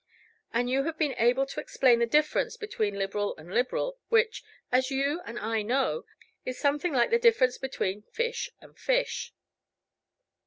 [0.51, 4.89] And you have been able to explain the difference between Liberal and Liberal, which, as
[4.89, 6.05] you and I know,
[6.43, 9.31] is something like the difference between fish and fish."